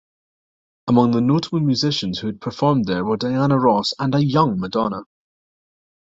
[0.87, 5.03] Among the notable musicians who performed there were Diana Ross and a young Madonna.